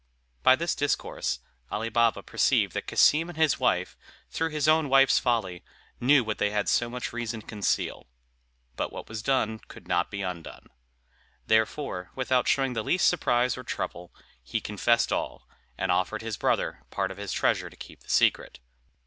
By 0.41 0.55
this 0.55 0.73
discourse, 0.73 1.41
Ali 1.69 1.89
Baba 1.89 2.23
perceived 2.23 2.73
that 2.73 2.87
Cassim 2.87 3.29
and 3.29 3.37
his 3.37 3.59
wife, 3.59 3.95
through 4.31 4.49
his 4.49 4.67
own 4.67 4.89
wife's 4.89 5.19
folly, 5.19 5.63
knew 5.99 6.23
what 6.23 6.39
they 6.39 6.49
had 6.49 6.67
so 6.67 6.89
much 6.89 7.13
reason 7.13 7.41
to 7.41 7.45
conceal; 7.45 8.07
but 8.75 8.91
what 8.91 9.07
was 9.07 9.21
done 9.21 9.59
could 9.67 9.87
not 9.87 10.09
be 10.09 10.23
undone. 10.23 10.69
Therefore, 11.45 12.09
without 12.15 12.47
showing 12.47 12.73
the 12.73 12.81
least 12.83 13.07
surprise 13.07 13.55
or 13.55 13.63
trouble, 13.63 14.11
he 14.41 14.59
confessed 14.59 15.13
all, 15.13 15.47
and 15.77 15.91
offered 15.91 16.23
his 16.23 16.35
brother 16.35 16.81
part 16.89 17.11
of 17.11 17.17
his 17.17 17.31
treasure 17.31 17.69
to 17.69 17.75
keep 17.77 17.99
the 17.99 18.09
secret. 18.09 18.59